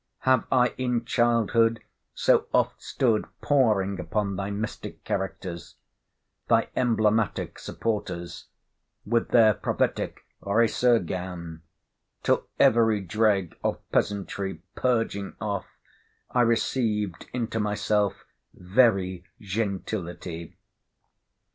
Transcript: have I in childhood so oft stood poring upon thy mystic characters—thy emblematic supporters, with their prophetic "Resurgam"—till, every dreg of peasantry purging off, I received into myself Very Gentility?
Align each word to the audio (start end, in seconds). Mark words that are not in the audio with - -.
have 0.21 0.47
I 0.51 0.69
in 0.79 1.05
childhood 1.05 1.83
so 2.15 2.47
oft 2.55 2.81
stood 2.81 3.25
poring 3.39 3.99
upon 3.99 4.35
thy 4.35 4.49
mystic 4.49 5.03
characters—thy 5.03 6.69
emblematic 6.75 7.59
supporters, 7.59 8.47
with 9.05 9.27
their 9.29 9.53
prophetic 9.53 10.21
"Resurgam"—till, 10.41 11.63
every 12.57 13.01
dreg 13.01 13.55
of 13.63 13.77
peasantry 13.91 14.63
purging 14.73 15.35
off, 15.39 15.67
I 16.31 16.41
received 16.41 17.27
into 17.31 17.59
myself 17.59 18.25
Very 18.55 19.23
Gentility? 19.39 20.57